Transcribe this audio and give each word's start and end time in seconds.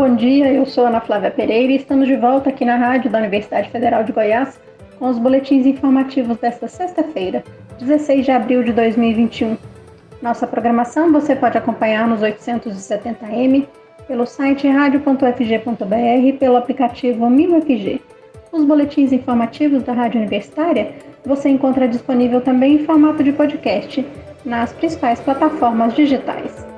bom 0.00 0.16
dia. 0.16 0.50
Eu 0.50 0.64
sou 0.64 0.86
Ana 0.86 0.98
Flávia 0.98 1.30
Pereira 1.30 1.74
e 1.74 1.76
estamos 1.76 2.08
de 2.08 2.16
volta 2.16 2.48
aqui 2.48 2.64
na 2.64 2.76
rádio 2.76 3.10
da 3.10 3.18
Universidade 3.18 3.68
Federal 3.68 4.02
de 4.02 4.12
Goiás 4.12 4.58
com 4.98 5.10
os 5.10 5.18
boletins 5.18 5.66
informativos 5.66 6.38
desta 6.38 6.68
sexta-feira, 6.68 7.44
16 7.78 8.24
de 8.24 8.30
abril 8.30 8.64
de 8.64 8.72
2021. 8.72 9.58
Nossa 10.22 10.46
programação 10.46 11.12
você 11.12 11.36
pode 11.36 11.58
acompanhar 11.58 12.08
nos 12.08 12.22
870m, 12.22 13.66
pelo 14.08 14.24
site 14.24 14.66
radio.fg.br 14.66 16.24
e 16.24 16.32
pelo 16.32 16.56
aplicativo 16.56 17.28
MinUFG. 17.28 18.00
Os 18.52 18.64
boletins 18.64 19.12
informativos 19.12 19.82
da 19.82 19.92
Rádio 19.92 20.18
Universitária 20.18 20.94
você 21.26 21.50
encontra 21.50 21.86
disponível 21.86 22.40
também 22.40 22.76
em 22.76 22.86
formato 22.86 23.22
de 23.22 23.32
podcast 23.32 24.02
nas 24.46 24.72
principais 24.72 25.20
plataformas 25.20 25.92
digitais. 25.92 26.69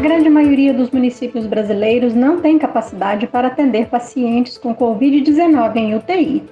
Grande 0.00 0.30
maioria 0.30 0.72
dos 0.72 0.90
municípios 0.90 1.46
brasileiros 1.46 2.14
não 2.14 2.40
tem 2.40 2.58
capacidade 2.58 3.26
para 3.26 3.48
atender 3.48 3.86
pacientes 3.86 4.56
com 4.56 4.74
Covid-19 4.74 5.76
em 5.76 5.94
UTI. 5.94 6.42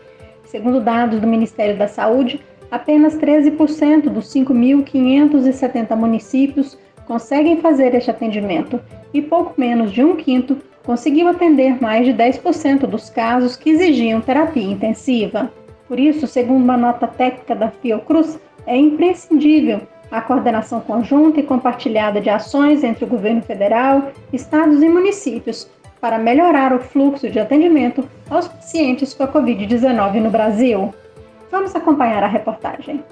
Segundo 0.44 0.82
dados 0.82 1.18
do 1.18 1.26
Ministério 1.26 1.74
da 1.74 1.88
Saúde, 1.88 2.42
apenas 2.70 3.16
13% 3.16 4.10
dos 4.10 4.26
5.570 4.34 5.96
municípios 5.96 6.78
conseguem 7.06 7.58
fazer 7.58 7.94
este 7.94 8.10
atendimento 8.10 8.78
e 9.14 9.22
pouco 9.22 9.58
menos 9.58 9.92
de 9.92 10.04
um 10.04 10.14
quinto 10.14 10.58
conseguiu 10.84 11.26
atender 11.26 11.80
mais 11.80 12.04
de 12.04 12.12
10% 12.12 12.80
dos 12.80 13.08
casos 13.08 13.56
que 13.56 13.70
exigiam 13.70 14.20
terapia 14.20 14.62
intensiva. 14.62 15.50
Por 15.86 15.98
isso, 15.98 16.26
segundo 16.26 16.62
uma 16.62 16.76
nota 16.76 17.06
técnica 17.06 17.54
da 17.54 17.70
Fiocruz, 17.70 18.38
é 18.66 18.76
imprescindível 18.76 19.80
a 20.10 20.20
coordenação 20.20 20.80
conjunta 20.80 21.40
e 21.40 21.42
compartilhada 21.42 22.20
de 22.20 22.30
ações 22.30 22.82
entre 22.82 23.04
o 23.04 23.08
governo 23.08 23.42
federal, 23.42 24.10
estados 24.32 24.82
e 24.82 24.88
municípios 24.88 25.68
para 26.00 26.18
melhorar 26.18 26.72
o 26.72 26.80
fluxo 26.80 27.28
de 27.28 27.40
atendimento 27.40 28.08
aos 28.30 28.48
pacientes 28.48 29.12
com 29.12 29.24
a 29.24 29.28
Covid-19 29.28 30.14
no 30.20 30.30
Brasil. 30.30 30.94
Vamos 31.50 31.74
acompanhar 31.74 32.22
a 32.22 32.28
reportagem. 32.28 33.02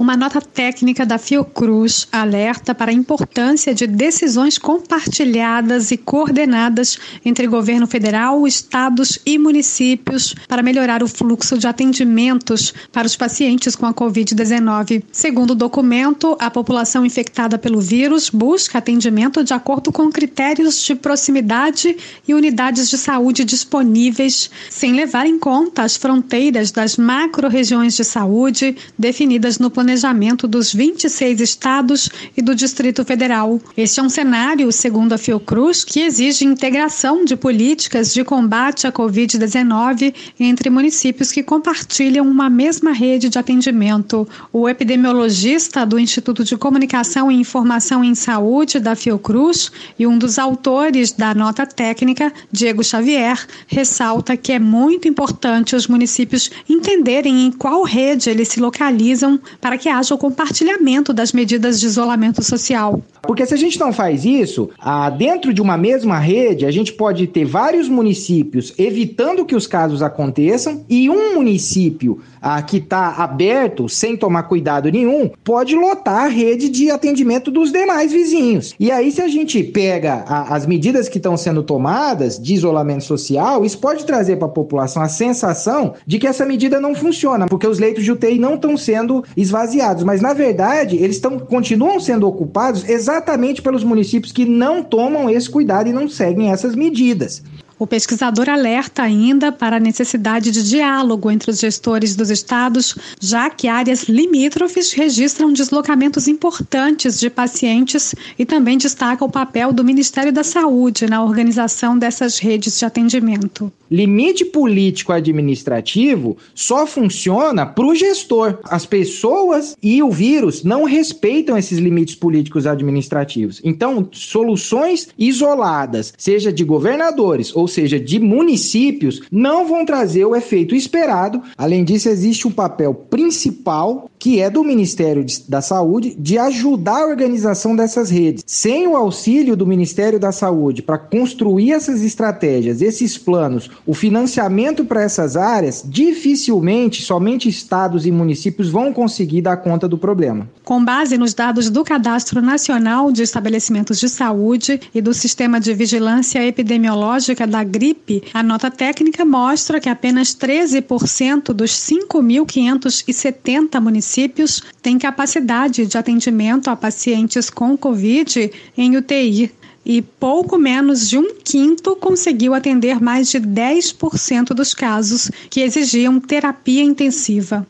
Uma 0.00 0.16
nota 0.16 0.40
técnica 0.40 1.04
da 1.04 1.18
Fiocruz 1.18 2.08
alerta 2.10 2.74
para 2.74 2.90
a 2.90 2.94
importância 2.94 3.74
de 3.74 3.86
decisões 3.86 4.56
compartilhadas 4.56 5.90
e 5.90 5.98
coordenadas 5.98 6.98
entre 7.22 7.46
governo 7.46 7.86
federal, 7.86 8.46
estados 8.46 9.18
e 9.26 9.36
municípios 9.38 10.34
para 10.48 10.62
melhorar 10.62 11.02
o 11.02 11.06
fluxo 11.06 11.58
de 11.58 11.66
atendimentos 11.66 12.72
para 12.90 13.06
os 13.06 13.14
pacientes 13.14 13.76
com 13.76 13.84
a 13.84 13.92
Covid-19. 13.92 15.02
Segundo 15.12 15.50
o 15.50 15.54
documento, 15.54 16.34
a 16.40 16.50
população 16.50 17.04
infectada 17.04 17.58
pelo 17.58 17.78
vírus 17.78 18.30
busca 18.30 18.78
atendimento 18.78 19.44
de 19.44 19.52
acordo 19.52 19.92
com 19.92 20.10
critérios 20.10 20.82
de 20.82 20.94
proximidade 20.94 21.94
e 22.26 22.32
unidades 22.32 22.88
de 22.88 22.96
saúde 22.96 23.44
disponíveis, 23.44 24.50
sem 24.70 24.94
levar 24.94 25.26
em 25.26 25.38
conta 25.38 25.82
as 25.82 25.94
fronteiras 25.94 26.70
das 26.70 26.96
macro-regiões 26.96 27.94
de 27.94 28.02
saúde 28.02 28.74
definidas 28.98 29.58
no 29.58 29.68
planejamento 29.68 29.89
planejamento 29.90 30.46
dos 30.46 30.72
26 30.72 31.40
estados 31.40 32.08
e 32.36 32.40
do 32.40 32.54
Distrito 32.54 33.04
Federal. 33.04 33.60
Este 33.76 33.98
é 33.98 34.02
um 34.02 34.08
cenário, 34.08 34.70
segundo 34.70 35.12
a 35.12 35.18
Fiocruz, 35.18 35.82
que 35.82 36.00
exige 36.00 36.44
integração 36.44 37.24
de 37.24 37.34
políticas 37.34 38.14
de 38.14 38.22
combate 38.22 38.86
à 38.86 38.92
Covid-19 38.92 40.14
entre 40.38 40.70
municípios 40.70 41.32
que 41.32 41.42
compartilham 41.42 42.24
uma 42.24 42.48
mesma 42.48 42.92
rede 42.92 43.28
de 43.28 43.36
atendimento. 43.36 44.28
O 44.52 44.68
epidemiologista 44.68 45.84
do 45.84 45.98
Instituto 45.98 46.44
de 46.44 46.56
Comunicação 46.56 47.30
e 47.30 47.34
Informação 47.34 48.04
em 48.04 48.14
Saúde 48.14 48.78
da 48.78 48.94
Fiocruz 48.94 49.72
e 49.98 50.06
um 50.06 50.16
dos 50.16 50.38
autores 50.38 51.10
da 51.10 51.34
nota 51.34 51.66
técnica, 51.66 52.32
Diego 52.52 52.84
Xavier, 52.84 53.44
ressalta 53.66 54.36
que 54.36 54.52
é 54.52 54.60
muito 54.60 55.08
importante 55.08 55.74
os 55.74 55.88
municípios 55.88 56.48
entenderem 56.68 57.46
em 57.46 57.50
qual 57.50 57.82
rede 57.82 58.30
eles 58.30 58.46
se 58.46 58.60
localizam 58.60 59.40
para 59.60 59.79
que 59.80 59.88
haja 59.88 60.14
o 60.14 60.18
compartilhamento 60.18 61.12
das 61.12 61.32
medidas 61.32 61.80
de 61.80 61.86
isolamento 61.86 62.42
social. 62.44 63.02
Porque 63.22 63.46
se 63.46 63.54
a 63.54 63.56
gente 63.56 63.78
não 63.80 63.92
faz 63.92 64.24
isso, 64.24 64.70
ah, 64.78 65.08
dentro 65.08 65.52
de 65.54 65.62
uma 65.62 65.76
mesma 65.76 66.18
rede, 66.18 66.66
a 66.66 66.70
gente 66.70 66.92
pode 66.92 67.26
ter 67.26 67.44
vários 67.44 67.88
municípios 67.88 68.72
evitando 68.78 69.44
que 69.44 69.56
os 69.56 69.66
casos 69.66 70.02
aconteçam 70.02 70.84
e 70.88 71.08
um 71.08 71.34
município 71.34 72.20
ah, 72.42 72.60
que 72.60 72.76
está 72.76 73.16
aberto, 73.16 73.88
sem 73.88 74.16
tomar 74.16 74.44
cuidado 74.44 74.90
nenhum, 74.90 75.30
pode 75.42 75.74
lotar 75.74 76.24
a 76.24 76.28
rede 76.28 76.68
de 76.68 76.90
atendimento 76.90 77.50
dos 77.50 77.72
demais 77.72 78.12
vizinhos. 78.12 78.74
E 78.78 78.90
aí, 78.90 79.10
se 79.10 79.22
a 79.22 79.28
gente 79.28 79.62
pega 79.62 80.24
a, 80.26 80.54
as 80.54 80.66
medidas 80.66 81.08
que 81.08 81.18
estão 81.18 81.36
sendo 81.36 81.62
tomadas 81.62 82.38
de 82.38 82.54
isolamento 82.54 83.04
social, 83.04 83.64
isso 83.64 83.78
pode 83.78 84.04
trazer 84.04 84.36
para 84.36 84.46
a 84.46 84.50
população 84.50 85.02
a 85.02 85.08
sensação 85.08 85.94
de 86.06 86.18
que 86.18 86.26
essa 86.26 86.44
medida 86.44 86.80
não 86.80 86.94
funciona, 86.94 87.46
porque 87.46 87.66
os 87.66 87.78
leitos 87.78 88.04
de 88.04 88.12
UTI 88.12 88.38
não 88.38 88.54
estão 88.54 88.76
sendo 88.76 89.24
esvaziados. 89.36 89.69
Mas, 90.04 90.20
na 90.20 90.32
verdade, 90.32 90.96
eles 90.96 91.18
tão, 91.18 91.38
continuam 91.38 92.00
sendo 92.00 92.26
ocupados 92.26 92.88
exatamente 92.88 93.62
pelos 93.62 93.84
municípios 93.84 94.32
que 94.32 94.44
não 94.44 94.82
tomam 94.82 95.28
esse 95.28 95.48
cuidado 95.48 95.88
e 95.88 95.92
não 95.92 96.08
seguem 96.08 96.50
essas 96.50 96.74
medidas. 96.74 97.42
O 97.80 97.86
pesquisador 97.86 98.50
alerta 98.50 99.02
ainda 99.02 99.50
para 99.50 99.78
a 99.78 99.80
necessidade 99.80 100.50
de 100.50 100.68
diálogo 100.68 101.30
entre 101.30 101.50
os 101.50 101.58
gestores 101.58 102.14
dos 102.14 102.28
estados, 102.28 102.94
já 103.18 103.48
que 103.48 103.68
áreas 103.68 104.02
limítrofes 104.02 104.92
registram 104.92 105.50
deslocamentos 105.50 106.28
importantes 106.28 107.18
de 107.18 107.30
pacientes 107.30 108.14
e 108.38 108.44
também 108.44 108.76
destaca 108.76 109.24
o 109.24 109.30
papel 109.30 109.72
do 109.72 109.82
Ministério 109.82 110.30
da 110.30 110.44
Saúde 110.44 111.06
na 111.06 111.24
organização 111.24 111.98
dessas 111.98 112.38
redes 112.38 112.78
de 112.78 112.84
atendimento. 112.84 113.72
Limite 113.90 114.44
político 114.44 115.12
administrativo 115.12 116.36
só 116.54 116.86
funciona 116.86 117.66
para 117.66 117.86
o 117.86 117.94
gestor. 117.94 118.60
As 118.64 118.86
pessoas 118.86 119.74
e 119.82 120.00
o 120.00 120.10
vírus 120.10 120.62
não 120.62 120.84
respeitam 120.84 121.58
esses 121.58 121.78
limites 121.78 122.14
políticos 122.14 122.68
administrativos. 122.68 123.60
Então, 123.64 124.08
soluções 124.12 125.08
isoladas, 125.18 126.12
seja 126.16 126.52
de 126.52 126.62
governadores 126.62 127.56
ou 127.56 127.66
seja, 127.70 127.98
de 127.98 128.20
municípios, 128.20 129.22
não 129.32 129.66
vão 129.66 129.84
trazer 129.84 130.24
o 130.24 130.36
efeito 130.36 130.74
esperado. 130.74 131.42
Além 131.56 131.84
disso, 131.84 132.08
existe 132.08 132.46
um 132.46 132.50
papel 132.50 132.92
principal 132.92 134.10
que 134.18 134.38
é 134.38 134.50
do 134.50 134.62
Ministério 134.62 135.24
da 135.48 135.62
Saúde 135.62 136.14
de 136.18 136.36
ajudar 136.36 136.98
a 136.98 137.06
organização 137.06 137.74
dessas 137.74 138.10
redes. 138.10 138.44
Sem 138.46 138.86
o 138.86 138.94
auxílio 138.94 139.56
do 139.56 139.66
Ministério 139.66 140.20
da 140.20 140.30
Saúde 140.30 140.82
para 140.82 140.98
construir 140.98 141.72
essas 141.72 142.02
estratégias, 142.02 142.82
esses 142.82 143.16
planos, 143.16 143.70
o 143.86 143.94
financiamento 143.94 144.84
para 144.84 145.02
essas 145.02 145.36
áreas, 145.36 145.82
dificilmente 145.86 147.02
somente 147.02 147.48
estados 147.48 148.04
e 148.04 148.10
municípios 148.10 148.68
vão 148.68 148.92
conseguir 148.92 149.40
dar 149.40 149.56
conta 149.56 149.88
do 149.88 149.96
problema. 149.96 150.48
Com 150.64 150.84
base 150.84 151.16
nos 151.16 151.32
dados 151.32 151.70
do 151.70 151.82
Cadastro 151.82 152.42
Nacional 152.42 153.10
de 153.10 153.22
Estabelecimentos 153.22 153.98
de 153.98 154.08
Saúde 154.08 154.80
e 154.94 155.00
do 155.00 155.14
Sistema 155.14 155.58
de 155.58 155.72
Vigilância 155.72 156.44
Epidemiológica 156.46 157.46
da 157.46 157.59
da 157.60 157.64
gripe, 157.64 158.22
a 158.32 158.42
nota 158.42 158.70
técnica 158.70 159.22
mostra 159.24 159.78
que 159.78 159.88
apenas 159.88 160.34
13% 160.34 161.52
dos 161.52 161.72
5.570 161.72 163.78
municípios 163.80 164.62
têm 164.80 164.98
capacidade 164.98 165.84
de 165.84 165.98
atendimento 165.98 166.70
a 166.70 166.76
pacientes 166.76 167.50
com 167.50 167.76
Covid 167.76 168.50
em 168.76 168.96
UTI 168.96 169.52
e 169.84 170.00
pouco 170.00 170.56
menos 170.58 171.08
de 171.08 171.18
um 171.18 171.34
quinto 171.44 171.96
conseguiu 171.96 172.54
atender 172.54 172.98
mais 173.00 173.30
de 173.30 173.38
10% 173.38 174.54
dos 174.54 174.72
casos 174.72 175.30
que 175.50 175.60
exigiam 175.60 176.18
terapia 176.18 176.82
intensiva. 176.82 177.66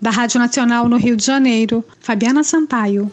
Da 0.00 0.10
Rádio 0.10 0.38
Nacional 0.38 0.88
no 0.88 0.96
Rio 0.96 1.16
de 1.16 1.24
Janeiro, 1.24 1.84
Fabiana 2.00 2.44
Sampaio. 2.44 3.10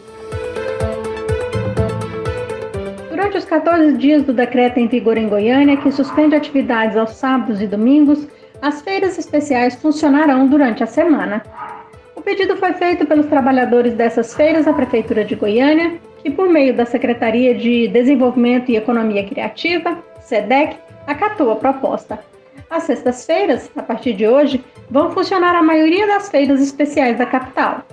14 3.50 3.94
dias 3.98 4.22
do 4.22 4.32
decreto 4.32 4.78
em 4.78 4.86
vigor 4.86 5.16
em 5.16 5.28
Goiânia, 5.28 5.76
que 5.76 5.90
suspende 5.90 6.36
atividades 6.36 6.96
aos 6.96 7.10
sábados 7.10 7.60
e 7.60 7.66
domingos, 7.66 8.28
as 8.62 8.80
feiras 8.80 9.18
especiais 9.18 9.74
funcionarão 9.74 10.46
durante 10.46 10.84
a 10.84 10.86
semana. 10.86 11.42
O 12.14 12.20
pedido 12.20 12.56
foi 12.56 12.72
feito 12.74 13.04
pelos 13.04 13.26
trabalhadores 13.26 13.94
dessas 13.94 14.34
feiras 14.34 14.68
à 14.68 14.72
Prefeitura 14.72 15.24
de 15.24 15.34
Goiânia, 15.34 15.98
que, 16.22 16.30
por 16.30 16.48
meio 16.48 16.76
da 16.76 16.86
Secretaria 16.86 17.52
de 17.52 17.88
Desenvolvimento 17.88 18.70
e 18.70 18.76
Economia 18.76 19.26
Criativa, 19.26 19.98
SEDEC, 20.20 20.76
acatou 21.08 21.50
a 21.50 21.56
proposta. 21.56 22.20
As 22.70 22.84
sextas-feiras, 22.84 23.68
a 23.76 23.82
partir 23.82 24.12
de 24.12 24.28
hoje, 24.28 24.64
vão 24.88 25.10
funcionar 25.10 25.56
a 25.56 25.62
maioria 25.62 26.06
das 26.06 26.28
feiras 26.28 26.60
especiais 26.60 27.18
da 27.18 27.26
capital. 27.26 27.84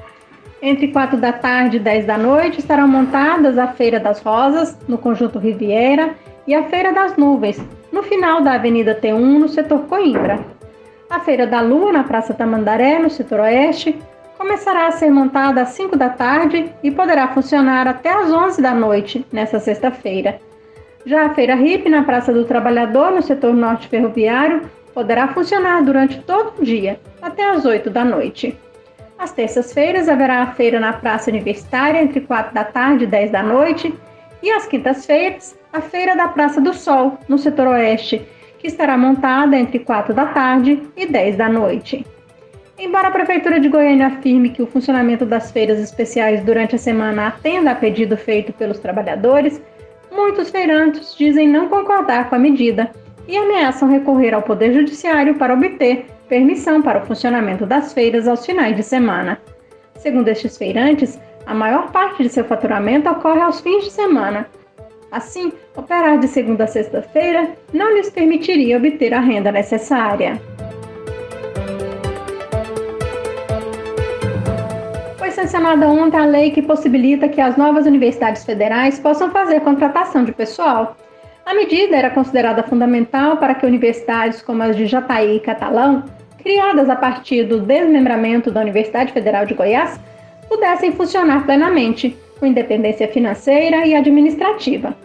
Entre 0.61 0.87
4 0.87 1.17
da 1.17 1.31
tarde 1.31 1.77
e 1.77 1.79
10 1.79 2.05
da 2.05 2.17
noite 2.17 2.59
estarão 2.59 2.87
montadas 2.87 3.57
a 3.57 3.67
Feira 3.67 3.99
das 3.99 4.21
Rosas, 4.21 4.77
no 4.87 4.97
Conjunto 4.97 5.37
Riviera, 5.37 6.15
e 6.47 6.55
a 6.55 6.63
Feira 6.63 6.91
das 6.91 7.15
Nuvens, 7.15 7.61
no 7.91 8.01
final 8.01 8.41
da 8.41 8.53
Avenida 8.53 8.95
T1, 8.95 9.39
no 9.39 9.47
setor 9.47 9.81
Coimbra. 9.81 10.39
A 11.09 11.19
Feira 11.19 11.45
da 11.45 11.61
Lua, 11.61 11.91
na 11.91 12.03
Praça 12.03 12.33
Tamandaré, 12.33 12.97
no 12.97 13.09
setor 13.09 13.41
oeste, 13.41 13.97
começará 14.37 14.87
a 14.87 14.91
ser 14.91 15.11
montada 15.11 15.61
às 15.61 15.69
5 15.69 15.95
da 15.95 16.09
tarde 16.09 16.71
e 16.81 16.89
poderá 16.89 17.27
funcionar 17.27 17.87
até 17.87 18.09
às 18.09 18.31
11 18.31 18.61
da 18.61 18.73
noite, 18.73 19.25
nesta 19.31 19.59
sexta-feira. 19.59 20.39
Já 21.05 21.25
a 21.25 21.33
Feira 21.33 21.55
RIP 21.55 21.87
na 21.87 22.03
Praça 22.03 22.33
do 22.33 22.45
Trabalhador, 22.45 23.11
no 23.11 23.21
setor 23.21 23.53
norte 23.53 23.87
ferroviário, 23.87 24.63
poderá 24.93 25.27
funcionar 25.27 25.83
durante 25.83 26.19
todo 26.21 26.53
o 26.59 26.65
dia, 26.65 26.99
até 27.21 27.47
às 27.49 27.63
8 27.65 27.89
da 27.89 28.03
noite. 28.03 28.57
Às 29.17 29.31
terças-feiras 29.31 30.07
haverá 30.07 30.43
a 30.43 30.53
feira 30.53 30.79
na 30.79 30.93
Praça 30.93 31.31
Universitária 31.31 32.01
entre 32.01 32.21
4 32.21 32.53
da 32.53 32.63
tarde 32.63 33.05
e 33.05 33.07
10 33.07 33.31
da 33.31 33.41
noite, 33.41 33.93
e 34.43 34.51
às 34.51 34.67
quintas-feiras, 34.67 35.57
a 35.73 35.81
Feira 35.81 36.15
da 36.15 36.27
Praça 36.27 36.61
do 36.61 36.73
Sol, 36.73 37.17
no 37.27 37.37
setor 37.37 37.67
oeste, 37.67 38.21
que 38.59 38.67
estará 38.67 38.97
montada 38.97 39.57
entre 39.57 39.79
4 39.79 40.13
da 40.13 40.27
tarde 40.27 40.83
e 40.95 41.07
10 41.07 41.35
da 41.35 41.49
noite. 41.49 42.05
Embora 42.77 43.07
a 43.07 43.11
Prefeitura 43.11 43.59
de 43.59 43.69
Goiânia 43.69 44.07
afirme 44.07 44.51
que 44.51 44.61
o 44.61 44.67
funcionamento 44.67 45.25
das 45.25 45.51
feiras 45.51 45.79
especiais 45.79 46.43
durante 46.43 46.75
a 46.75 46.79
semana 46.79 47.27
atenda 47.27 47.71
a 47.71 47.75
pedido 47.75 48.15
feito 48.15 48.53
pelos 48.53 48.77
trabalhadores, 48.77 49.59
muitos 50.11 50.51
feirantes 50.51 51.15
dizem 51.15 51.47
não 51.47 51.69
concordar 51.69 52.29
com 52.29 52.35
a 52.35 52.39
medida 52.39 52.91
e 53.27 53.35
ameaçam 53.35 53.89
recorrer 53.89 54.33
ao 54.33 54.43
Poder 54.43 54.73
Judiciário 54.73 55.35
para 55.35 55.55
obter 55.55 56.05
permissão 56.27 56.81
para 56.81 57.03
o 57.03 57.05
funcionamento 57.05 57.65
das 57.65 57.93
feiras 57.93 58.27
aos 58.27 58.45
finais 58.45 58.75
de 58.75 58.83
semana. 58.83 59.39
Segundo 59.95 60.27
estes 60.27 60.57
feirantes, 60.57 61.19
a 61.45 61.53
maior 61.53 61.91
parte 61.91 62.23
de 62.23 62.29
seu 62.29 62.45
faturamento 62.45 63.09
ocorre 63.09 63.41
aos 63.41 63.61
fins 63.61 63.83
de 63.83 63.91
semana. 63.91 64.47
Assim, 65.11 65.53
operar 65.75 66.19
de 66.19 66.27
segunda 66.27 66.65
a 66.65 66.67
sexta-feira 66.67 67.51
não 67.73 67.93
lhes 67.95 68.09
permitiria 68.09 68.77
obter 68.77 69.13
a 69.13 69.19
renda 69.19 69.51
necessária. 69.51 70.39
sancionada 75.37 75.87
ontem 75.87 76.19
a 76.19 76.25
lei 76.25 76.49
que 76.49 76.63
possibilita 76.63 77.29
que 77.29 77.39
as 77.39 77.55
novas 77.55 77.85
universidades 77.85 78.43
federais 78.43 78.99
possam 78.99 79.29
fazer 79.29 79.61
contratação 79.61 80.23
de 80.23 80.31
pessoal. 80.31 80.97
A 81.45 81.53
medida 81.53 81.95
era 81.95 82.09
considerada 82.09 82.63
fundamental 82.63 83.37
para 83.37 83.53
que 83.53 83.65
universidades 83.65 84.41
como 84.41 84.63
as 84.63 84.75
de 84.75 84.87
Jataí 84.87 85.37
e 85.37 85.39
Catalão, 85.39 86.03
criadas 86.47 86.89
a 86.89 86.95
partir 86.95 87.43
do 87.43 87.59
desmembramento 87.59 88.49
da 88.49 88.61
Universidade 88.61 89.11
Federal 89.11 89.45
de 89.45 89.53
Goiás, 89.53 89.99
pudessem 90.47 90.93
funcionar 90.93 91.45
plenamente, 91.45 92.15
com 92.39 92.45
independência 92.45 93.05
financeira 93.09 93.85
e 93.85 93.93
administrativa. 93.93 94.95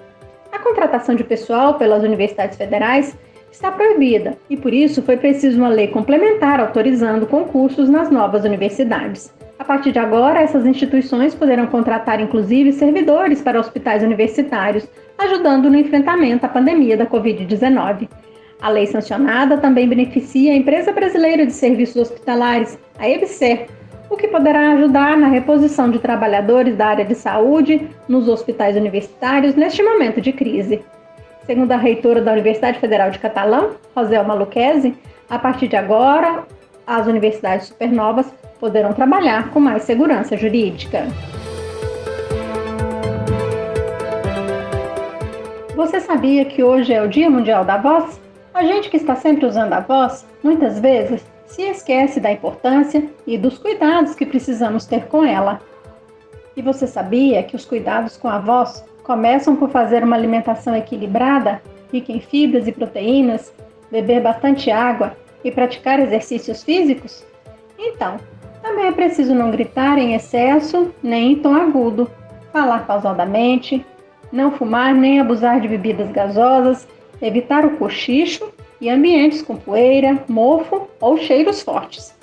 A 0.52 0.60
contratação 0.60 1.16
de 1.16 1.24
pessoal 1.24 1.74
pelas 1.74 2.04
universidades 2.04 2.56
federais 2.56 3.18
está 3.50 3.72
proibida 3.72 4.38
e, 4.48 4.56
por 4.56 4.72
isso, 4.72 5.02
foi 5.02 5.16
preciso 5.16 5.58
uma 5.58 5.68
lei 5.68 5.88
complementar 5.88 6.60
autorizando 6.60 7.26
concursos 7.26 7.88
nas 7.88 8.08
novas 8.08 8.44
universidades. 8.44 9.34
A 9.58 9.64
partir 9.64 9.90
de 9.90 9.98
agora, 9.98 10.40
essas 10.40 10.64
instituições 10.64 11.34
poderão 11.34 11.66
contratar 11.66 12.20
inclusive 12.20 12.70
servidores 12.72 13.42
para 13.42 13.58
hospitais 13.58 14.04
universitários, 14.04 14.86
ajudando 15.18 15.68
no 15.68 15.76
enfrentamento 15.76 16.46
à 16.46 16.48
pandemia 16.48 16.96
da 16.96 17.04
Covid-19. 17.04 18.08
A 18.62 18.68
lei 18.68 18.86
sancionada 18.86 19.58
também 19.58 19.88
beneficia 19.88 20.52
a 20.52 20.54
Empresa 20.54 20.92
Brasileira 20.92 21.44
de 21.44 21.52
Serviços 21.52 21.96
Hospitalares, 21.96 22.78
a 22.96 23.08
EBSER, 23.08 23.66
o 24.08 24.16
que 24.16 24.28
poderá 24.28 24.74
ajudar 24.74 25.16
na 25.16 25.26
reposição 25.26 25.90
de 25.90 25.98
trabalhadores 25.98 26.76
da 26.76 26.86
área 26.86 27.04
de 27.04 27.16
saúde 27.16 27.90
nos 28.06 28.28
hospitais 28.28 28.76
universitários 28.76 29.56
neste 29.56 29.82
momento 29.82 30.20
de 30.20 30.32
crise. 30.32 30.80
Segundo 31.44 31.72
a 31.72 31.76
reitora 31.76 32.22
da 32.22 32.30
Universidade 32.30 32.78
Federal 32.78 33.10
de 33.10 33.18
Catalão, 33.18 33.70
Roselma 33.96 34.34
Luquezzi, 34.34 34.94
a 35.28 35.40
partir 35.40 35.66
de 35.66 35.74
agora, 35.74 36.44
as 36.86 37.08
universidades 37.08 37.66
supernovas 37.66 38.32
poderão 38.60 38.92
trabalhar 38.92 39.50
com 39.50 39.58
mais 39.58 39.82
segurança 39.82 40.36
jurídica. 40.36 41.08
Você 45.74 45.98
sabia 45.98 46.44
que 46.44 46.62
hoje 46.62 46.92
é 46.92 47.02
o 47.02 47.08
Dia 47.08 47.28
Mundial 47.28 47.64
da 47.64 47.76
Voz? 47.76 48.22
A 48.54 48.64
gente 48.64 48.90
que 48.90 48.98
está 48.98 49.16
sempre 49.16 49.46
usando 49.46 49.72
a 49.72 49.80
voz, 49.80 50.26
muitas 50.42 50.78
vezes, 50.78 51.24
se 51.46 51.62
esquece 51.62 52.20
da 52.20 52.30
importância 52.30 53.08
e 53.26 53.38
dos 53.38 53.58
cuidados 53.58 54.14
que 54.14 54.26
precisamos 54.26 54.84
ter 54.84 55.06
com 55.06 55.24
ela. 55.24 55.60
E 56.54 56.60
você 56.60 56.86
sabia 56.86 57.42
que 57.42 57.56
os 57.56 57.64
cuidados 57.64 58.16
com 58.16 58.28
a 58.28 58.38
voz 58.38 58.84
começam 59.04 59.56
por 59.56 59.70
fazer 59.70 60.04
uma 60.04 60.16
alimentação 60.16 60.76
equilibrada, 60.76 61.62
rica 61.90 62.12
em 62.12 62.20
fibras 62.20 62.68
e 62.68 62.72
proteínas, 62.72 63.52
beber 63.90 64.20
bastante 64.20 64.70
água 64.70 65.16
e 65.42 65.50
praticar 65.50 65.98
exercícios 65.98 66.62
físicos? 66.62 67.24
Então, 67.78 68.18
também 68.62 68.86
é 68.86 68.92
preciso 68.92 69.34
não 69.34 69.50
gritar 69.50 69.98
em 69.98 70.14
excesso 70.14 70.94
nem 71.02 71.32
em 71.32 71.36
tom 71.36 71.54
agudo, 71.54 72.10
falar 72.52 72.86
pausadamente, 72.86 73.84
não 74.30 74.52
fumar 74.52 74.94
nem 74.94 75.20
abusar 75.20 75.58
de 75.60 75.68
bebidas 75.68 76.10
gasosas, 76.10 76.86
evitar 77.22 77.64
o 77.64 77.76
cochicho 77.76 78.52
e 78.80 78.90
ambientes 78.90 79.40
com 79.40 79.56
poeira, 79.56 80.22
mofo 80.28 80.88
ou 81.00 81.16
cheiros 81.16 81.62
fortes. 81.62 82.14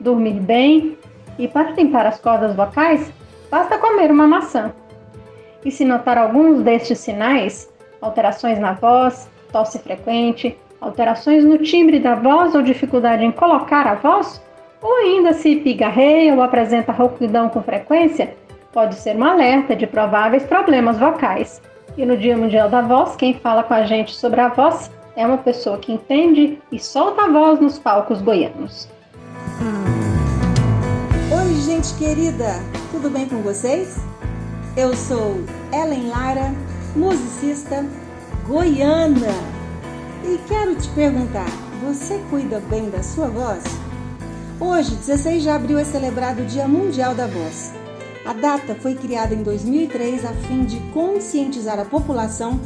Dormir 0.00 0.40
bem 0.40 0.98
e 1.38 1.46
para 1.46 1.70
limpar 1.70 2.06
as 2.06 2.20
cordas 2.20 2.54
vocais, 2.54 3.12
basta 3.50 3.78
comer 3.78 4.10
uma 4.10 4.26
maçã. 4.26 4.74
E 5.64 5.70
se 5.70 5.84
notar 5.84 6.18
alguns 6.18 6.62
destes 6.62 6.98
sinais, 6.98 7.72
alterações 8.00 8.58
na 8.58 8.72
voz, 8.72 9.30
tosse 9.52 9.78
frequente, 9.78 10.56
alterações 10.80 11.44
no 11.44 11.58
timbre 11.58 11.98
da 12.00 12.14
voz 12.14 12.54
ou 12.54 12.62
dificuldade 12.62 13.24
em 13.24 13.32
colocar 13.32 13.86
a 13.86 13.94
voz, 13.94 14.42
ou 14.80 14.96
ainda 14.98 15.32
se 15.32 15.56
pigarreia 15.56 16.34
ou 16.34 16.42
apresenta 16.42 16.92
rouquidão 16.92 17.48
com 17.48 17.62
frequência, 17.62 18.34
pode 18.72 18.94
ser 18.96 19.16
um 19.16 19.24
alerta 19.24 19.74
de 19.74 19.86
prováveis 19.86 20.44
problemas 20.44 20.98
vocais. 20.98 21.60
E 21.98 22.06
no 22.06 22.16
Dia 22.16 22.36
Mundial 22.36 22.70
da 22.70 22.80
Voz, 22.80 23.16
quem 23.16 23.34
fala 23.34 23.64
com 23.64 23.74
a 23.74 23.84
gente 23.84 24.14
sobre 24.14 24.40
a 24.40 24.48
voz 24.48 24.88
é 25.16 25.26
uma 25.26 25.38
pessoa 25.38 25.78
que 25.78 25.90
entende 25.90 26.62
e 26.70 26.78
solta 26.78 27.22
a 27.22 27.28
voz 27.28 27.58
nos 27.58 27.76
palcos 27.76 28.22
goianos. 28.22 28.88
Oi, 31.36 31.54
gente 31.56 31.92
querida, 31.98 32.52
tudo 32.92 33.10
bem 33.10 33.28
com 33.28 33.42
vocês? 33.42 33.96
Eu 34.76 34.94
sou 34.94 35.40
Ellen 35.72 36.08
Lara, 36.08 36.54
musicista 36.94 37.84
goiana. 38.46 39.34
E 40.22 40.38
quero 40.46 40.76
te 40.76 40.88
perguntar: 40.90 41.50
você 41.84 42.20
cuida 42.30 42.62
bem 42.70 42.88
da 42.90 43.02
sua 43.02 43.26
voz? 43.26 43.64
Hoje, 44.60 44.94
16 44.94 45.42
de 45.42 45.48
abril, 45.48 45.80
é 45.80 45.84
celebrado 45.84 46.42
o 46.42 46.46
Dia 46.46 46.68
Mundial 46.68 47.12
da 47.12 47.26
Voz. 47.26 47.72
A 48.28 48.34
data 48.34 48.74
foi 48.74 48.94
criada 48.94 49.34
em 49.34 49.42
2003 49.42 50.22
a 50.26 50.34
fim 50.34 50.62
de 50.66 50.78
conscientizar 50.92 51.80
a 51.80 51.84
população 51.86 52.60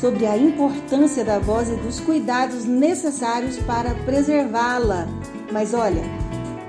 sobre 0.00 0.26
a 0.26 0.36
importância 0.36 1.24
da 1.24 1.38
voz 1.38 1.68
e 1.68 1.76
dos 1.76 2.00
cuidados 2.00 2.64
necessários 2.64 3.56
para 3.58 3.94
preservá-la. 4.04 5.06
Mas 5.52 5.72
olha, 5.72 6.02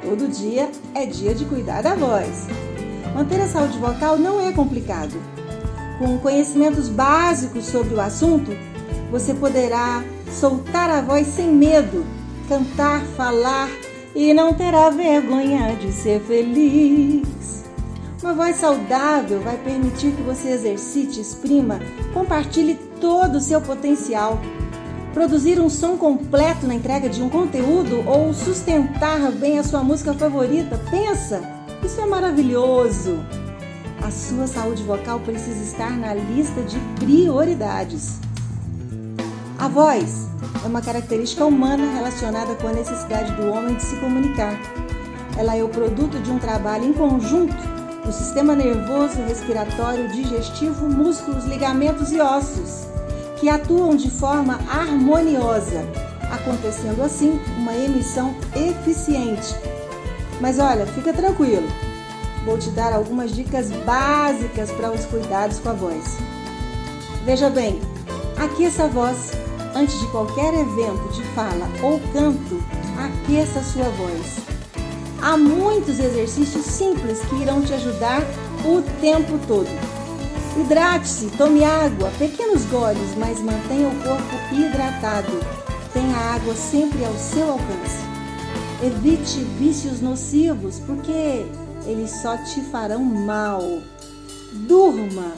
todo 0.04 0.28
dia 0.28 0.70
é 0.94 1.08
dia 1.08 1.34
de 1.34 1.44
cuidar 1.46 1.82
da 1.82 1.96
voz. 1.96 2.46
Manter 3.16 3.42
a 3.42 3.48
saúde 3.48 3.80
vocal 3.80 4.16
não 4.20 4.40
é 4.40 4.52
complicado. 4.52 5.20
Com 5.98 6.20
conhecimentos 6.20 6.88
básicos 6.88 7.66
sobre 7.66 7.96
o 7.96 8.00
assunto, 8.00 8.52
você 9.10 9.34
poderá 9.34 10.04
soltar 10.32 10.92
a 10.92 11.02
voz 11.02 11.26
sem 11.26 11.48
medo, 11.48 12.06
cantar, 12.48 13.02
falar 13.18 13.72
e 14.14 14.36
não 14.36 14.54
terá 14.54 14.92
vergonha 14.92 15.76
de 15.78 15.92
ser 15.92 16.22
feliz. 16.22 17.55
Uma 18.26 18.34
voz 18.34 18.56
saudável 18.56 19.40
vai 19.40 19.56
permitir 19.56 20.12
que 20.12 20.24
você 20.24 20.50
exercite, 20.50 21.22
exprima, 21.22 21.80
compartilhe 22.12 22.74
todo 23.00 23.36
o 23.36 23.40
seu 23.40 23.62
potencial. 23.62 24.42
Produzir 25.14 25.60
um 25.60 25.70
som 25.70 25.96
completo 25.96 26.66
na 26.66 26.74
entrega 26.74 27.08
de 27.08 27.22
um 27.22 27.30
conteúdo 27.30 28.04
ou 28.10 28.34
sustentar 28.34 29.32
bem 29.32 29.60
a 29.60 29.64
sua 29.64 29.84
música 29.84 30.12
favorita, 30.16 30.82
pensa, 30.90 31.44
isso 31.84 32.02
é 32.02 32.08
maravilhoso. 32.08 33.24
A 34.04 34.10
sua 34.10 34.48
saúde 34.48 34.82
vocal 34.82 35.20
precisa 35.20 35.64
estar 35.64 35.92
na 35.92 36.16
lista 36.16 36.64
de 36.64 36.80
prioridades. 37.00 38.20
A 39.60 39.68
voz 39.68 40.28
é 40.64 40.68
uma 40.68 40.82
característica 40.82 41.46
humana 41.46 41.94
relacionada 41.94 42.56
com 42.56 42.68
a 42.70 42.74
necessidade 42.74 43.32
do 43.36 43.52
homem 43.52 43.76
de 43.76 43.84
se 43.84 43.96
comunicar. 43.98 44.60
Ela 45.38 45.56
é 45.56 45.64
o 45.64 45.70
produto 45.70 46.20
de 46.20 46.32
um 46.32 46.40
trabalho 46.40 46.86
em 46.86 46.94
conjunto 46.94 47.75
do 48.06 48.12
sistema 48.12 48.56
nervoso, 48.56 49.22
respiratório, 49.28 50.08
digestivo, 50.10 50.88
músculos, 50.88 51.46
ligamentos 51.46 52.12
e 52.12 52.20
ossos, 52.20 52.86
que 53.38 53.50
atuam 53.50 53.96
de 53.96 54.10
forma 54.10 54.60
harmoniosa, 54.70 55.84
acontecendo 56.32 57.02
assim 57.04 57.40
uma 57.58 57.74
emissão 57.74 58.36
eficiente. 58.56 59.56
Mas 60.40 60.60
olha, 60.60 60.86
fica 60.88 61.12
tranquilo, 61.12 61.68
vou 62.46 62.58
te 62.58 62.70
dar 62.70 62.94
algumas 62.94 63.36
dicas 63.36 63.72
básicas 63.86 64.72
para 64.72 64.92
os 64.92 65.06
cuidados 65.06 65.60
com 65.60 65.70
a 65.70 65.74
voz. 65.74 66.18
Veja 67.26 67.50
bem, 67.50 67.82
aqueça 68.38 68.84
a 68.84 68.88
voz 68.88 69.32
Antes 69.76 70.00
de 70.00 70.08
qualquer 70.08 70.54
evento 70.54 71.12
de 71.12 71.22
fala 71.34 71.68
ou 71.84 72.00
canto, 72.14 72.64
aqueça 72.98 73.62
sua 73.62 73.90
voz. 73.90 74.45
Há 75.26 75.36
muitos 75.36 75.98
exercícios 75.98 76.68
simples 76.68 77.20
que 77.22 77.42
irão 77.42 77.60
te 77.60 77.74
ajudar 77.74 78.22
o 78.64 78.80
tempo 79.02 79.40
todo. 79.48 79.68
Hidrate-se, 80.56 81.32
tome 81.36 81.64
água, 81.64 82.12
pequenos 82.20 82.64
goles, 82.66 83.16
mas 83.18 83.40
mantenha 83.40 83.88
o 83.88 84.04
corpo 84.04 84.54
hidratado. 84.54 85.32
Tenha 85.92 86.16
água 86.16 86.54
sempre 86.54 87.04
ao 87.04 87.14
seu 87.16 87.54
alcance. 87.54 88.06
Evite 88.84 89.40
vícios 89.58 90.00
nocivos, 90.00 90.78
porque 90.86 91.48
eles 91.88 92.12
só 92.22 92.38
te 92.38 92.62
farão 92.62 93.04
mal. 93.04 93.64
Durma. 94.54 95.32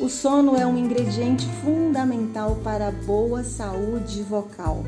O 0.00 0.08
sono 0.08 0.56
é 0.56 0.66
um 0.66 0.78
ingrediente 0.78 1.46
fundamental 1.62 2.56
para 2.64 2.88
a 2.88 2.90
boa 2.90 3.44
saúde 3.44 4.22
vocal. 4.22 4.82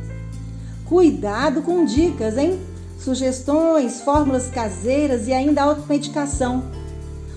Cuidado 0.87 1.61
com 1.61 1.85
dicas, 1.85 2.39
hein? 2.39 2.59
Sugestões, 2.99 4.01
fórmulas 4.01 4.49
caseiras 4.49 5.29
e 5.29 5.33
ainda 5.33 5.63
automedicação. 5.63 6.65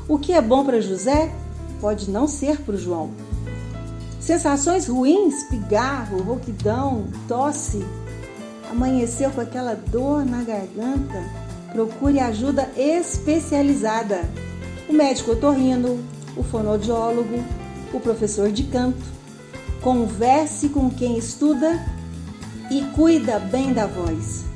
O 0.07 0.17
que 0.17 0.33
é 0.33 0.41
bom 0.41 0.65
para 0.65 0.81
José 0.81 1.31
pode 1.79 2.09
não 2.09 2.27
ser 2.27 2.59
para 2.61 2.75
o 2.75 2.77
João. 2.77 3.11
Sensações 4.19 4.87
ruins, 4.87 5.43
pigarro, 5.49 6.21
rouquidão, 6.21 7.05
tosse. 7.27 7.85
Amanheceu 8.69 9.31
com 9.31 9.41
aquela 9.41 9.73
dor 9.73 10.25
na 10.25 10.43
garganta? 10.43 11.23
Procure 11.71 12.19
ajuda 12.19 12.69
especializada. 12.75 14.21
O 14.89 14.93
médico 14.93 15.31
otorrino, 15.31 15.99
o 16.35 16.43
fonoaudiólogo, 16.43 17.43
o 17.93 17.99
professor 17.99 18.51
de 18.51 18.63
canto. 18.63 19.03
Converse 19.81 20.69
com 20.69 20.89
quem 20.89 21.17
estuda 21.17 21.83
e 22.69 22.81
cuida 22.95 23.39
bem 23.39 23.73
da 23.73 23.87
voz. 23.87 24.50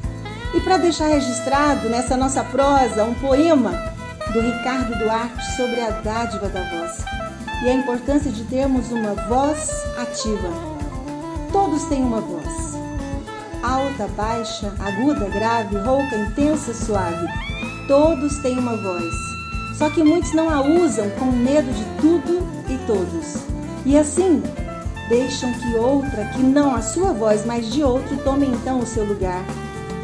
E 0.53 0.61
para 0.61 0.77
deixar 0.77 1.07
registrado 1.07 1.89
nessa 1.89 2.15
nossa 2.15 2.43
prosa 2.43 3.03
um 3.03 3.13
poema 3.15 3.71
do 4.31 4.41
Ricardo 4.41 4.97
Duarte 4.97 5.55
sobre 5.55 5.81
a 5.81 5.89
dádiva 5.89 6.47
da 6.49 6.61
voz 6.61 7.03
e 7.63 7.69
a 7.69 7.73
importância 7.73 8.31
de 8.31 8.43
termos 8.43 8.91
uma 8.91 9.13
voz 9.27 9.69
ativa. 9.97 10.49
Todos 11.51 11.85
têm 11.85 12.03
uma 12.03 12.21
voz. 12.21 12.75
Alta, 13.63 14.07
baixa, 14.15 14.71
aguda, 14.79 15.29
grave, 15.29 15.77
rouca, 15.77 16.15
intensa, 16.15 16.73
suave. 16.73 17.27
Todos 17.87 18.37
têm 18.39 18.59
uma 18.59 18.75
voz. 18.75 19.13
Só 19.77 19.89
que 19.89 20.03
muitos 20.03 20.33
não 20.33 20.49
a 20.49 20.61
usam 20.61 21.09
com 21.11 21.25
medo 21.25 21.71
de 21.71 21.83
tudo 21.99 22.47
e 22.69 22.77
todos. 22.85 23.43
E 23.85 23.97
assim, 23.97 24.43
deixam 25.09 25.51
que 25.53 25.75
outra, 25.75 26.25
que 26.25 26.39
não 26.39 26.75
a 26.75 26.81
sua 26.81 27.13
voz, 27.13 27.45
mas 27.45 27.71
de 27.71 27.83
outro, 27.83 28.17
tome 28.17 28.45
então 28.45 28.79
o 28.79 28.85
seu 28.85 29.05
lugar. 29.05 29.43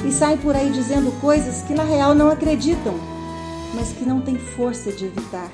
E 0.06 0.12
saem 0.12 0.38
por 0.38 0.56
aí 0.56 0.72
dizendo 0.72 1.12
coisas 1.22 1.62
que 1.64 1.74
na 1.74 1.84
real 1.84 2.16
não 2.16 2.30
acreditam, 2.30 2.96
mas 3.76 3.90
que 3.90 4.04
não 4.04 4.20
têm 4.22 4.38
força 4.38 4.92
de 4.92 5.06
evitar. 5.06 5.52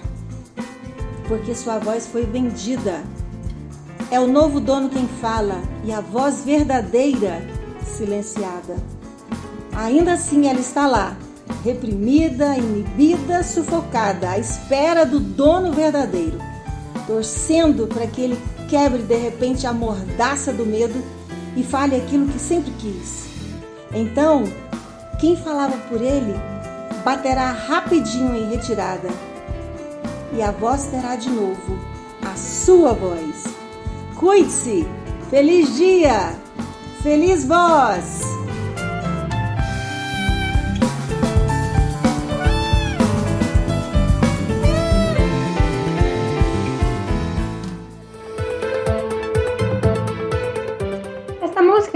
Porque 1.27 1.53
sua 1.53 1.79
voz 1.79 2.07
foi 2.07 2.25
vendida. 2.25 3.03
É 4.09 4.19
o 4.19 4.27
novo 4.27 4.59
dono 4.59 4.89
quem 4.89 5.05
fala 5.05 5.61
e 5.83 5.91
a 5.91 5.99
voz 5.99 6.43
verdadeira 6.45 7.45
silenciada. 7.85 8.77
Ainda 9.75 10.13
assim 10.13 10.47
ela 10.47 10.59
está 10.59 10.87
lá, 10.87 11.17
reprimida, 11.63 12.57
inibida, 12.57 13.43
sufocada, 13.43 14.29
à 14.29 14.39
espera 14.39 15.05
do 15.05 15.19
dono 15.19 15.73
verdadeiro, 15.73 16.39
torcendo 17.05 17.85
para 17.85 18.07
que 18.07 18.21
ele 18.21 18.39
quebre 18.69 19.03
de 19.03 19.15
repente 19.15 19.67
a 19.67 19.73
mordaça 19.73 20.53
do 20.53 20.65
medo 20.65 21.03
e 21.55 21.63
fale 21.63 21.95
aquilo 21.95 22.27
que 22.27 22.39
sempre 22.39 22.71
quis. 22.79 23.26
Então, 23.93 24.43
quem 25.19 25.35
falava 25.35 25.77
por 25.89 26.01
ele 26.01 26.35
baterá 27.03 27.51
rapidinho 27.51 28.35
em 28.35 28.49
retirada 28.49 29.09
e 30.33 30.41
a 30.41 30.51
voz 30.51 30.85
terá 30.85 31.15
de 31.15 31.29
novo 31.29 31.77
a 32.21 32.35
sua 32.35 32.93
voz. 32.93 33.45
Cuide-se! 34.15 34.87
Feliz 35.29 35.75
dia! 35.75 36.35
Feliz 37.01 37.45
voz! 37.45 38.21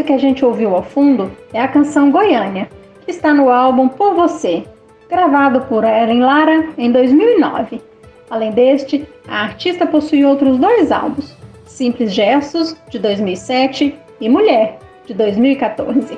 Que 0.04 0.14
a 0.14 0.18
gente 0.18 0.44
ouviu 0.44 0.76
ao 0.76 0.84
fundo 0.84 1.32
é 1.54 1.62
a 1.62 1.68
canção 1.68 2.12
Goiânia, 2.12 2.70
que 3.06 3.12
está 3.12 3.34
no 3.34 3.50
álbum 3.50 3.88
Por 3.88 4.14
Você, 4.16 4.64
gravado 5.10 5.62
por 5.62 5.84
Ellen 5.84 6.22
Lara 6.22 6.70
em 6.78 6.92
2009. 6.92 7.82
Além 8.30 8.52
deste, 8.52 9.08
a 9.28 9.44
artista 9.44 9.86
possui 9.86 10.24
outros 10.24 10.58
dois 10.58 10.92
álbuns, 10.92 11.36
Simples 11.66 12.14
Gestos, 12.14 12.76
de 12.90 12.98
2007, 13.00 13.98
e 14.22 14.30
Mulher, 14.30 14.78
de 15.06 15.14
2014. 15.14 16.18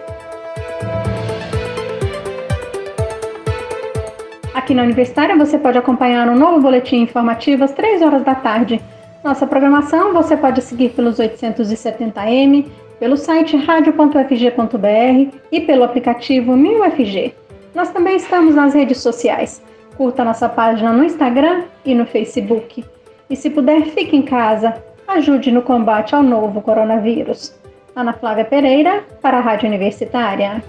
Aqui 4.53 4.73
na 4.73 4.83
Universitária 4.83 5.35
você 5.35 5.57
pode 5.57 5.77
acompanhar 5.77 6.27
um 6.29 6.35
novo 6.35 6.61
boletim 6.61 6.97
informativo 6.97 7.63
às 7.63 7.71
3 7.71 8.01
horas 8.01 8.23
da 8.23 8.35
tarde. 8.35 8.81
Nossa 9.23 9.47
programação 9.47 10.13
você 10.13 10.35
pode 10.35 10.61
seguir 10.61 10.89
pelos 10.89 11.17
870M 11.17 12.69
pelo 12.99 13.15
site 13.17 13.55
radio.fg.br 13.57 15.37
e 15.51 15.61
pelo 15.61 15.83
aplicativo 15.83 16.55
MinUFG. 16.55 17.33
Nós 17.73 17.89
também 17.91 18.17
estamos 18.17 18.55
nas 18.55 18.73
redes 18.73 18.99
sociais. 18.99 19.61
Curta 19.97 20.23
nossa 20.23 20.49
página 20.49 20.91
no 20.91 21.03
Instagram 21.03 21.63
e 21.85 21.95
no 21.95 22.05
Facebook. 22.05 22.83
E 23.29 23.35
se 23.35 23.49
puder, 23.49 23.83
fique 23.85 24.15
em 24.15 24.21
casa. 24.21 24.75
Ajude 25.07 25.51
no 25.51 25.61
combate 25.61 26.13
ao 26.13 26.23
novo 26.23 26.61
coronavírus. 26.61 27.57
Ana 27.95 28.13
Flávia 28.13 28.45
Pereira, 28.45 29.03
para 29.21 29.37
a 29.37 29.41
Rádio 29.41 29.67
Universitária. 29.67 30.63